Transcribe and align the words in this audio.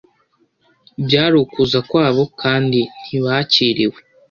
byari 1.05 1.35
ukuza 1.43 1.79
kwabo, 1.89 2.23
kandi 2.41 2.79
ntibakiriwe. 3.01 3.99